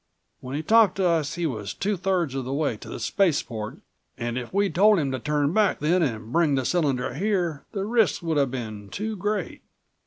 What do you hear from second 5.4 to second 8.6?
back then and bring the cylinder here the risks would have